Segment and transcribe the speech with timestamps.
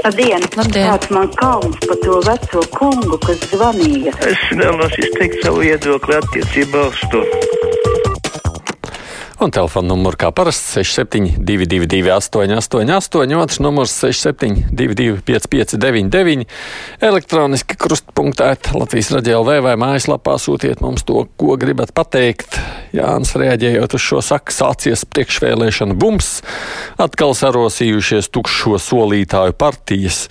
[0.00, 0.40] Labdien!
[0.56, 0.86] Labdien.
[0.88, 4.14] Kāds man kauns par to veco kungu, kas zvanīja?
[4.30, 7.20] Es vēlos izteikt savu viedokli attiecībā uz to.
[9.40, 16.44] Un telefona numurs kā parasts 6722, 888, otrs numurs 672, 559,
[17.08, 22.58] elektroniski krustpunktēt Latvijas raidījumā vai mājaslapā sūtiet mums to, ko gribat pateikt.
[22.92, 26.42] Jānis reaģējot uz šo saka, sācies priekšvēlēšana bums,
[27.00, 30.26] atkal sarosījušies tukšo solītāju partijas.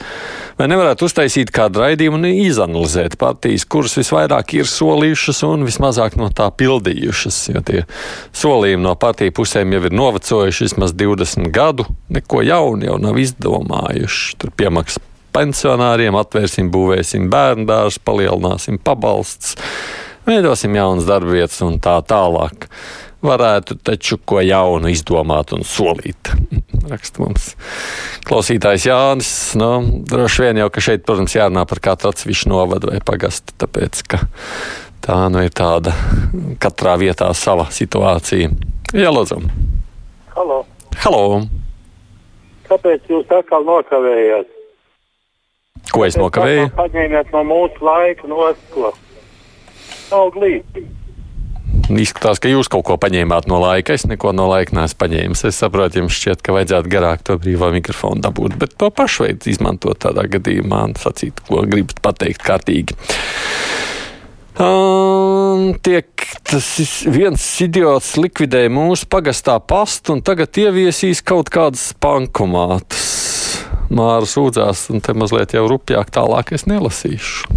[0.60, 6.28] Vai nevarētu uztaisīt kādu raidījumu un izanalizēt partijas, kuras visvairāk ir solījušas un vismazāk no
[6.36, 7.38] tā pildījušas?
[7.54, 7.86] Jo tie
[8.36, 14.36] solījumi no partiju pusēm jau ir novecojuši vismaz 20 gadu, neko jaunu jau nav izdomājuši.
[14.42, 15.00] Tur piemaksas
[15.32, 19.56] pensionāriem, atvērsim, būvēsim bērnu dārzus, palielināsim pabalsts,
[20.28, 22.68] veidosim jaunas darba vietas un tā tālāk.
[23.26, 26.32] Varētu taču ko jaunu izdomāt un solīt.
[26.92, 27.50] Raksta mums
[28.28, 29.32] klausītājs Jānis.
[29.60, 29.72] Nu,
[30.08, 34.22] droši vien jau, ka šeit, protams, jārunā par katru atsevišķu novadu vai pagastu, tāpēc, ka
[35.04, 35.96] tā nu ir tāda
[36.64, 38.54] katrā vietā sava situācija.
[38.96, 39.42] Jā, lūdzu.
[40.38, 40.64] Halo.
[41.04, 41.24] Halo!
[42.70, 44.56] Kāpēc jūs atkal nokavējāt?
[45.90, 46.70] Ko es nokavēju?
[46.78, 48.94] Paņēmiet no mūsu laika nosko.
[50.10, 50.86] Nav glīti.
[51.90, 53.96] Izskatās, ka jūs kaut ko paņēmāt no laika.
[53.98, 55.44] Es neko no laika neesmu paņēmis.
[55.50, 59.50] Es saprotu, jums šķiet, ka vajadzētu garāk to brīvā mikrofonu dabūt, bet to pašu veidu
[59.50, 62.98] izmantot tādā gadījumā un sacīt, ko gribat pateikt kārtīgi.
[64.60, 66.68] Um, tiek tas
[67.08, 73.08] viens idiots likvidēja mūsu pagastā pastu un tagad ieviesīs kaut kādas bankomātus.
[73.90, 77.50] Māra sūdzās, un te mazliet jau rupjāk tālāk es nelasīšu.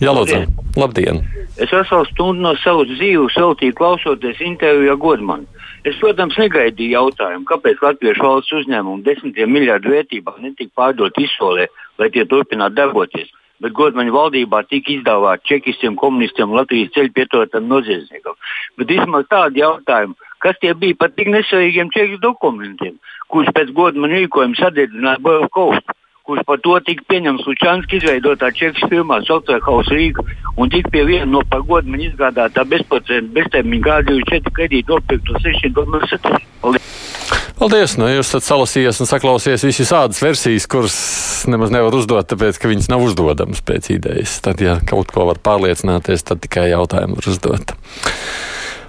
[0.00, 0.46] Jā, lūdzu,
[0.80, 1.20] labdien!
[1.60, 5.66] Es veselu stundu no savas dzīves veltīju klausoties interviju ar Godmanu.
[5.84, 11.68] Es, protams, negaidīju jautājumu, kāpēc Latvijas valsts uzņēmumi desmitiem miljardu vērtībā netika pārdot izsolē,
[12.00, 13.28] lai tie turpinātu darboties.
[13.60, 18.40] Bet Godmaņa valdībā tika izdāvāti čekistiem, komunistiem, Latvijas ceļu pietotam noziedzniekam.
[18.80, 22.96] Bet vismaz tādi jautājumi, kas tie bija par tik nesvarīgiem čeku dokumentiem,
[23.28, 25.84] kurus pēc Godmaņa rīkojuma sadedzināja Borovkovs
[26.30, 30.22] kurš par to tika pieņemts Lučānska izveidotā Čekas firmā Software House Rīga
[30.60, 36.92] un tika pie viena no pagodu man izgādātā beztermiņa gādījumu četru kredītu nopirktu 600 Paldies!
[37.58, 37.96] Paldies!
[37.98, 40.98] Nu, jūs esat salasījies un saklausījies visas tādas versijas, kuras
[41.50, 44.38] nemaz nevar uzdot, tāpēc, ka viņas nav uzdodamas pēc idejas.
[44.44, 47.74] Tad, ja kaut ko var pārliecināties, tad tikai jautājumu var uzdot.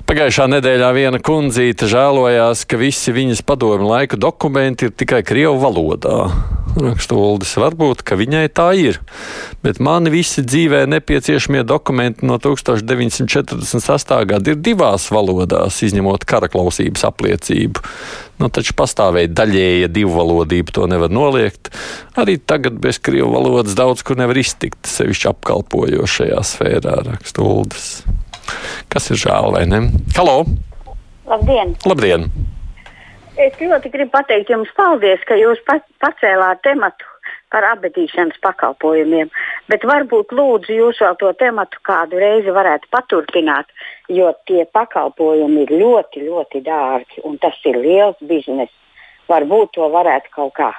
[0.08, 6.16] Pagājušā nedēļā viena kundzīte žēlojās, ka visi viņas padomu laika dokumenti ir tikai krievu valodā.
[6.72, 9.02] Raksta Uldis, varbūt, ka viņai tā ir,
[9.66, 14.16] bet man visi dzīvē nepieciešamie dokumenti no 1948.
[14.32, 17.84] gada ir divās valodās, izņemot karaklausības apliecību.
[18.40, 21.70] Nu, taču pastāvēja daļēja divvalodība, to nevar noliegt.
[22.18, 27.94] Arī tagad bez krievu valodas daudz kur nevar iztikt, sevišķi apkalpojošajā sfērā, raksta Uldis.
[28.92, 29.86] Kas ir žēl vai ne?
[30.18, 30.42] Halo!
[31.30, 31.76] Labdien!
[31.88, 32.26] Labdien!
[33.40, 37.08] Es ļoti gribu pateikt jums paldies, ka jūs pa pacēlāt tematu
[37.52, 39.32] par abadīšanas pakalpojumiem,
[39.72, 43.72] bet varbūt lūdzu jūs vēl to tematu kādu reizi varētu paturpināt,
[44.12, 48.72] jo tie pakalpojumi ir ļoti, ļoti dārgi un tas ir liels bizness.
[49.32, 50.72] Varbūt to varētu kaut kā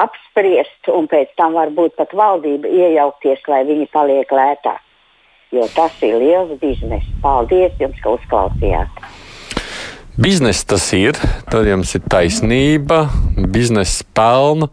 [0.00, 4.80] apspriest un pēc tam varbūt pat valdība iejaukties, lai viņi paliek lētāk
[5.54, 7.06] jo tas ir liels bizness.
[7.22, 9.02] Paldies jums, ka uzklausījāt!
[10.20, 11.16] Bizness tas ir,
[11.48, 13.06] tad jums ir taisnība,
[13.54, 14.68] biznesa pelna.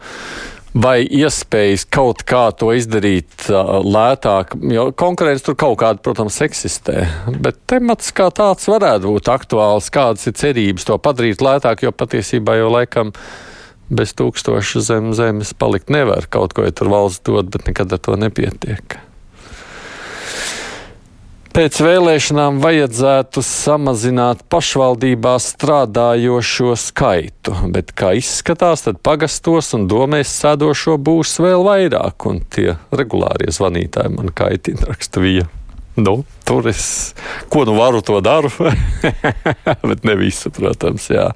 [0.78, 7.08] Vai iespējas kaut kā to izdarīt uh, lētāk, jo konkurence tur kaut kāda, protams, eksistē.
[7.42, 12.60] Bet temats kā tāds varētu būt aktuāls, kādas ir cerības to padarīt lētāk, jo patiesībā
[12.60, 13.16] jau laikam
[13.90, 16.28] bez tūkstoša zem zemes palikt nevar.
[16.30, 19.00] Kaut ko ja tur valsts dod, bet nekad ar to nepietiek.
[21.58, 31.00] Pēc vēlēšanām vajadzētu samazināt pašvaldībā strādājošo skaitu, bet kā izskatās, tad pagastos un domēs sēdošo
[31.02, 35.48] būs vēl vairāk, un tie regulārie zvanītāji man kaitina raksturīja.
[35.98, 36.86] Nu, tur es,
[37.50, 38.54] ko nu varu, to daru,
[39.90, 41.32] bet ne visu, protams, jā.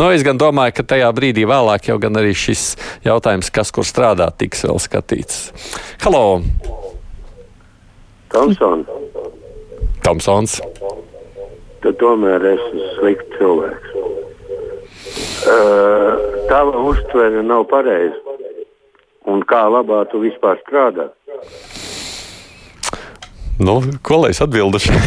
[0.00, 2.70] Nu, es gan domāju, ka tajā brīdī vēlāk jau gan arī šis
[3.04, 5.42] jautājums, kas kur strādā, tiks vēl skatīts.
[6.08, 6.40] Halo!
[8.32, 8.88] Tomson!
[10.02, 10.58] Tomsons.
[11.82, 13.88] Tu tomēr esi slikts cilvēks.
[15.42, 16.10] Uh,
[16.50, 18.18] tava uztvere nav pareiza.
[19.30, 21.06] Un kā labā tu vispār strādā?
[23.62, 24.94] Nu, ko lai es atbildēšu?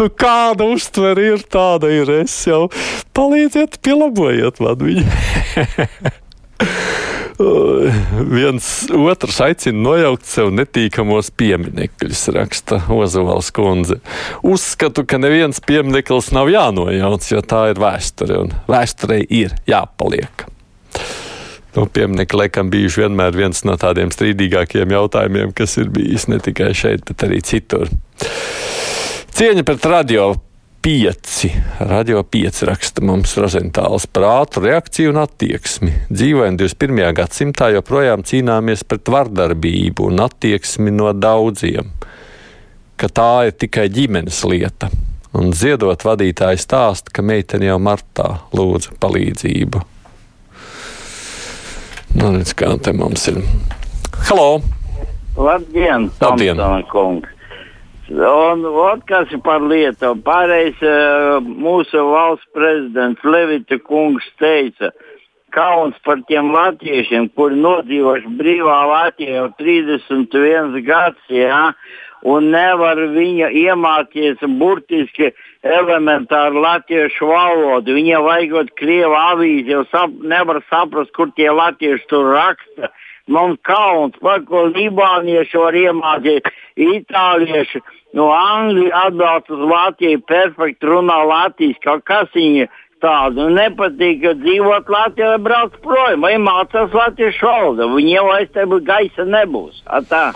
[0.00, 2.08] nu, kāda uztvere ir, tāda ir.
[2.24, 2.62] Es jau
[3.16, 5.04] palīdziet, pielabojiet man viņu.
[7.36, 13.98] Viens otrs aicina nojaukt sev netīkamos pieminekļus, raksta Ozovals kundze.
[14.46, 20.46] Uzskatu, ka neviens piemineklis nav jānojauc, jo tā ir vēsture, un vēsturei ir jāpaliek.
[21.76, 26.70] Nu, Pieminekļi laikam bijuši vienmēr viens no tādiem strīdīgākiem jautājumiem, kas ir bijis ne tikai
[26.72, 27.90] šeit, bet arī citur.
[29.36, 30.30] Cieņa pret radio
[30.86, 31.50] pieci.
[31.78, 35.90] Radio pieci raksta mums Rozentāls prātu, reakciju un attieksmi.
[36.12, 37.08] Dzīvojam 21.
[37.18, 41.90] gadsimtā, joprojām cīnāmies pret vardarbību un attieksmi no daudziem,
[42.94, 44.92] ka tā ir tikai ģimenes lieta.
[45.34, 49.82] Un ziedot vadītāji stāsta, ka meitene jau martā lūdza palīdzību.
[52.14, 53.42] Nu, redz, kā te mums ir.
[54.30, 54.60] Halo!
[55.34, 56.62] Labdien, Labdien.
[56.62, 57.35] Tomsona!
[58.08, 60.12] Un ot, kas ir par lietu.
[60.22, 64.92] Pārējais uh, mūsu valsts prezidents Levita kungs teica,
[65.50, 71.72] kauns par tiem latviešiem, kuri nodzīvojuši brīvā Latvijā jau 31 gadus, jā,
[72.22, 75.32] un nevar viņa iemācīties burtiski
[75.66, 77.96] elementāru latviešu valodu.
[77.96, 82.94] Viņai vajagot krievu avīzi, jau sap, nevar saprast, kur tie latvieši tur raksta.
[83.26, 86.46] Mums kauns, par ko libānieši var iemācīt,
[86.78, 87.80] itālieši,
[88.14, 92.68] no Anglijas atbrauc uz Latviju, perfekti runā latviešu, kaut kas viņi
[93.02, 97.90] tādu nepatīk, ka dzīvot Latvijā, brauc projām, vai mācās latviešu valodu.
[97.96, 99.82] Viņiem vairs te gaisa nebūs.
[99.86, 100.26] A tā.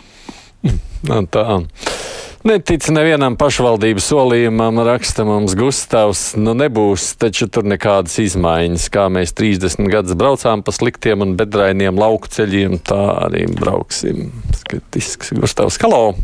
[2.41, 6.23] Netic nevienam pašvaldības solījumam, raksta mums Gustavs.
[6.41, 8.87] Nu, nebūs taču tur nekādas izmaiņas.
[8.95, 14.31] Kā mēs 30 gadus braucām pa sliktiem un bedrainiem lauku ceļiem, tā arī brauksim.
[14.57, 15.77] Skatisks Gustavs.
[15.85, 16.15] Halo!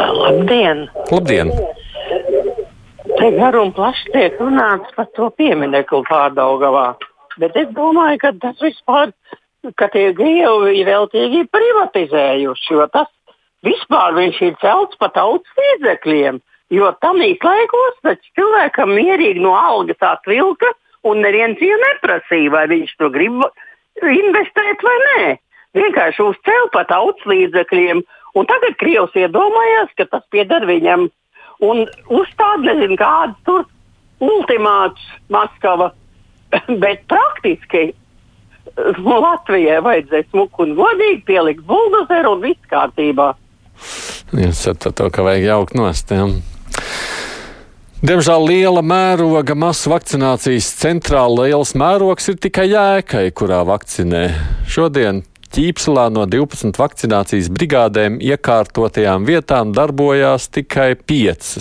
[0.00, 0.86] Labdien!
[1.12, 1.52] Labdien!
[3.12, 6.94] Te gar un plaši tiek runāts par to pieminiektu pārdaugavā.
[7.36, 9.12] Bet es domāju, ka tas vispār,
[9.78, 13.08] ka tie Krievi ir veltīgi privatizējuši, jo tas
[13.64, 16.40] vispār viņš ir celts pa tautas līdzekļiem.
[16.74, 20.72] Jo tam īslaikos taču cilvēkam mierīgi no algas atvilka
[21.08, 23.42] un neviens viņu neprasīja, vai viņš to grib
[24.02, 25.34] investēt vai nē.
[25.74, 28.02] Vienkārši uzcēla pa tautas līdzekļiem.
[28.34, 31.08] Un tagad Krievs iedomājās, ka tas pieder viņam.
[31.62, 33.66] Un uzstāda nezinu kādu tur
[34.24, 35.92] ultimāts Maskava.
[36.82, 37.92] Bet praktiski
[38.74, 43.34] Latvijai vajadzēja smuku un godīgi pielikt buldozeru un viss kārtībā.
[44.34, 46.38] Jūs saprotat, to, ka vajag jaukt nostiem.
[48.04, 54.26] Diemžēl liela mēroga masu vakcinācijas centrāla liels mērogs ir tikai jēkai, kurā vakcinē.
[54.68, 55.22] Šodien
[55.54, 61.52] Ķīpselā no 12 vakcinācijas brigādēm iekārtotajām vietām darbojās tikai 5.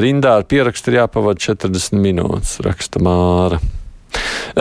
[0.00, 3.60] Rindā ar pierakstu ir jāpavada 40 minūtes, raksta Māra.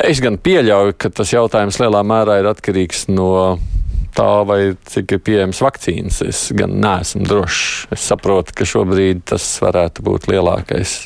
[0.04, 3.60] Es gan pieļauju, ka tas jautājums lielā mērā ir atkarīgs no
[4.18, 4.60] tā, vai
[4.90, 6.22] cik ir pieejams vakcīnas.
[6.26, 7.94] Es gan neesmu drošs.
[7.94, 10.98] Es saprotu, ka šobrīd tas varētu būt lielākais.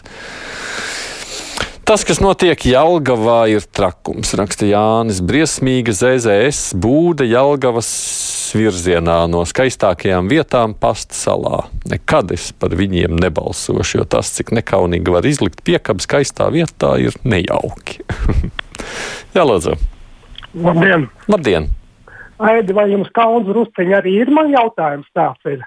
[1.87, 5.21] Tas, kas notiek Jālgavā, ir trakums, raksta Jānis.
[5.23, 7.87] Briesmīga ZZS būda Jālgavas
[8.55, 11.63] virzienā no skaistākajām vietām pasta salā.
[11.89, 17.17] Nekad es par viņiem nebalsošu, jo tas, cik nekaunīgi var izlikt piekabu skaistā vietā, ir
[17.27, 18.03] nejauki.
[19.35, 19.75] Jā, lūdzu.
[20.57, 21.09] Labdien!
[21.27, 21.67] Labdien!
[22.37, 24.31] Aidi, vai jums kauns rusceņi arī ir?
[24.33, 25.63] Man jautājums tāds ir.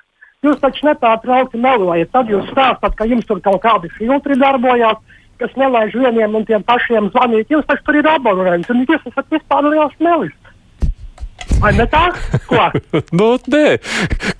[0.46, 2.12] Jūs taču nepārtraukti melojat.
[2.14, 5.00] Tad jūs stāstāt, ka jums tur kaut kādi filtri darbojās,
[5.42, 7.50] kas nelaiž vieniem un tiem pašiem zvanīt.
[7.52, 10.36] Jūs taču tur ir abonents un jūs esat vispār liels melis.
[11.60, 12.04] Vai ne tā?
[12.48, 12.68] Ko?
[13.18, 13.64] nu, nē,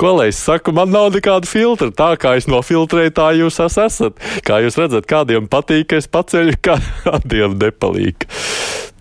[0.01, 1.91] ko lai es saku, man nav nekāda filtra.
[1.95, 4.23] Tā kā es nofiltrēju, tā jūs es esat.
[4.47, 6.57] Kā jūs redzat, kādiem patīk, es paceļu,
[7.09, 8.29] kādiem nepalīk.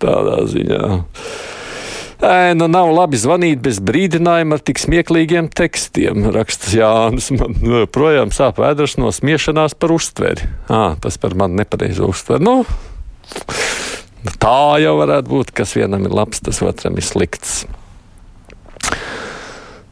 [0.00, 0.84] Tādā ziņā.
[2.20, 7.30] Ē, nu nav labi zvanīt bez brīdinājuma ar tik smieklīgiem tekstiem, raksta Jānis.
[7.32, 10.50] Man nu, projām sāp vēders no smiešanās par uztveri.
[10.68, 12.44] À, tas par mani nepareizo uztveri.
[12.44, 12.58] Nu,
[14.36, 17.62] tā jau varētu būt, kas vienam ir labs, tas otram ir slikts.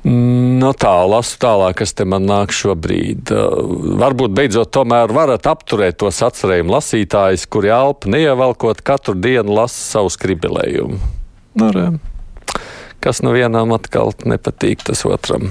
[0.07, 3.33] Nu, tā, lasu tālāk, kas te man nāk šobrīd.
[3.35, 9.99] Uh, varbūt beidzot tomēr varat apturēt tos atcerējumu lasītājus, kuri elpa neievelkot katru dienu lasa
[9.99, 11.01] savu skribelējumu.
[11.59, 11.89] Nu, re.
[13.03, 15.51] kas nu vienam atkal nepatīk, tas otram.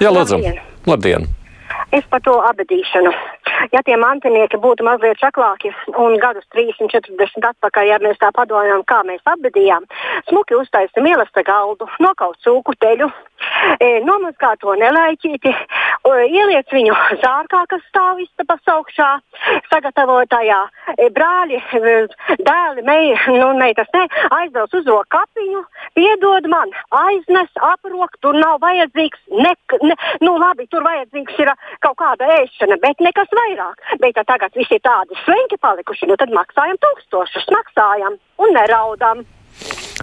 [0.00, 0.36] Jā, lūdzu.
[0.36, 0.60] Labdien.
[0.88, 1.30] Labdien.
[1.96, 3.10] Es par to abadīšanu.
[3.72, 8.84] Ja tie mantinieki būtu mazliet čaklāki un gadus 30, 40 atpakaļ, ja mēs tā padomājam,
[8.88, 9.86] kā mēs apbedījām,
[10.28, 13.10] smuki uztaisam ielasta galdu, nokaut cūku teļu,
[13.78, 15.54] e, nomazgā to nelaiķīti,
[16.08, 19.08] ieliec viņu zārkā, kas stāv istabas augšā,
[19.70, 20.58] sagatavotajā
[20.96, 21.60] e, brāļi,
[22.40, 24.06] dēli, mei, nu, meitas ne,
[24.38, 25.64] aizbrauc uz to kapiņu,
[25.98, 29.54] piedod man, aiznes, aprok, tur nav vajadzīgs, ne,
[29.84, 31.52] ne, nu labi, tur vajadzīgs ir
[31.84, 33.84] kaut kāda ēšana, bet nekas vairāk.
[34.00, 39.26] Bet ja tagad visi ir tādi slinki palikuši, nu tad maksājam tūkstošus, maksājam un neraudam.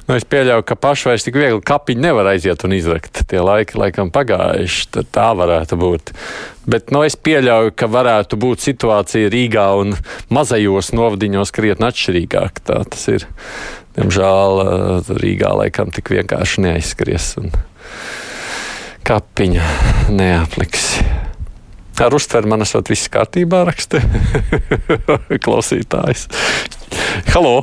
[0.08, 3.26] Nu, es pieļauju, ka paši vairs tik viegli kapiņu nevar aiziet un izrakt.
[3.28, 5.04] Tie laiki laikam pagājuši.
[5.12, 6.14] Tā varētu būt.
[6.64, 9.98] Bet nu, es pieļauju, ka varētu būt situācija Rīgā un
[10.32, 12.64] mazajos novadiņos krietni atšķirīgāk.
[12.72, 13.28] Tā tas ir.
[13.98, 17.52] Diemžēl eh, Rīgā laikam tik vienkārši neaizskries un
[19.08, 19.68] kapiņa
[20.16, 20.88] neapliks.
[22.00, 24.00] Ar uztveru man esot viss kārtībā, raksta
[25.46, 26.30] klausītājs.
[27.34, 27.58] Halo!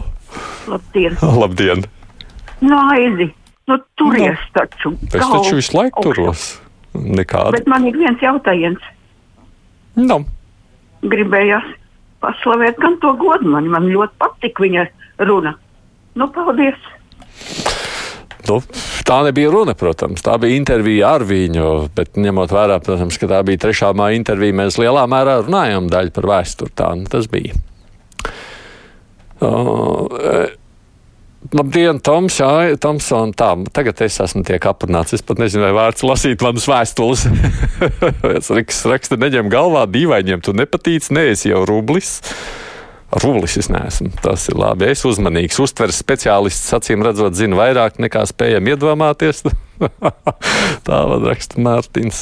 [0.68, 1.20] Labdien!
[1.22, 1.88] Labdien!
[2.64, 3.28] Nu, aizi!
[3.68, 4.92] Nu, turies Nu, taču!
[5.08, 6.48] Es taču visu laiku turos.
[6.94, 7.56] Nekādu.
[7.56, 8.82] Bet man ir viens jautājums.
[9.98, 10.20] Nu.
[11.04, 11.66] Gribējās
[12.24, 13.72] paslavēt gan to godmani.
[13.72, 14.86] Man ļoti patika viņa
[15.28, 15.56] runa.
[16.14, 16.78] Nu, paldies!
[18.44, 18.58] Nu,
[19.08, 20.22] tā nebija runa, protams.
[20.24, 24.56] Tā bija intervija ar viņu, bet ņemot vērā, protams, ka tā bija trešā māja intervija,
[24.60, 26.74] mēs lielā mērā runājām daļu par vēsturi.
[26.76, 27.56] Tā nu, tas bija.
[29.44, 30.52] Uh,
[31.52, 32.48] Labdien, Toms, jā,
[32.80, 35.12] Tomson, tā, tagad es esmu tiek aprunāts.
[35.12, 37.26] Es pat nezinu, vai vārds lasīt manas vēstules.
[38.38, 38.48] es
[38.88, 42.16] rakstu, neņem galvā, dīvainiem tu nepatīc, neesi jau rublis.
[43.22, 44.08] Rublis es neesmu.
[44.24, 44.88] Tas ir labi.
[44.90, 45.60] Es uzmanīgs.
[45.62, 49.44] Uztveres speciālists, acīm redzot, zina vairāk nekā spējam iedomāties.
[50.86, 52.20] Tā vad raksta Mārtiņš.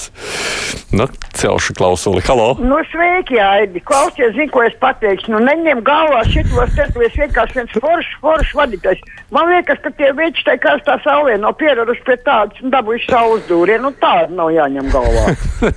[0.97, 1.07] Nu,
[1.37, 2.23] celšu klausuli.
[2.27, 2.53] Halo!
[2.61, 3.81] Nu, sveiki, Aidi.
[3.85, 5.33] Klausies, zini, ko es pateikšu.
[5.35, 9.03] Nu, neņem galvā šitos terpļus vienkārši viens foršs, foršs vadītājs.
[9.33, 13.47] Man liekas, ka tie veči tai karstā saulē nav pieraduši pie tādas un dabūjuši saules
[13.49, 13.89] dūrienu.
[13.89, 15.27] Nu, tāda nav jāņem galvā.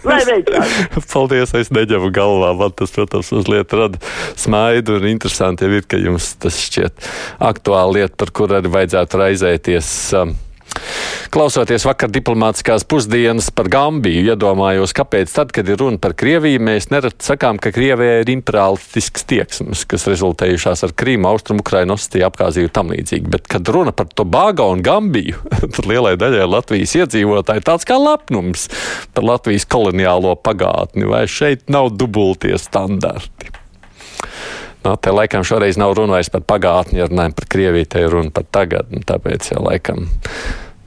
[0.06, 0.78] Lai veicās.
[1.12, 2.54] Paldies, es neņemu galvā.
[2.60, 4.02] Man tas, protams, mazliet rada
[4.40, 7.12] smaidu un interesanti jau ir, ka jums tas šķiet
[7.44, 9.94] aktuāla lieta, par kur arī vajadzētu raizēties.
[10.20, 10.36] Um,
[11.36, 16.88] Klausoties vakar diplomātiskās pusdienas par Gambiju, iedomājos, kāpēc tad, kad ir runa par Krieviju, mēs
[16.94, 22.70] nereti sakām, ka Krievijai ir imperialistisks tieksmes, kas rezultējušās ar Krīmu, Austrumu, Ukrainu, Ostiju, Apkāziju
[22.70, 23.32] un tam līdzīgi.
[23.34, 25.42] Bet, kad runa par Tobago un Gambiju,
[25.76, 28.70] tad lielai daļai Latvijas iedzīvotāji tāds kā lepnums
[29.16, 33.52] par Latvijas koloniālo pagātni, vai šeit nav dubultie standarti.
[34.86, 38.14] Nu, te laikam šoreiz nav runa vairs par pagātni, ja runājam par Krieviju, te ir
[38.14, 39.02] runa par tagadni.
[39.02, 40.06] Tāpēc jau laikam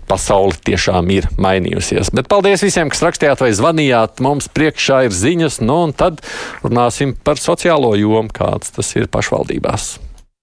[0.08, 2.12] pasaule tiešām ir mainījusies.
[2.16, 4.22] Bet paldies visiem, kas rakstījāt vai zvanījāt.
[4.24, 6.24] Mums priekšā ir ziņas, nu un tad
[6.64, 10.07] runāsim par sociālo jomu, kāds tas ir pašvaldībās.